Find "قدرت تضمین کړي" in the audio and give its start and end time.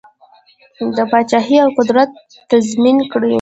1.77-3.29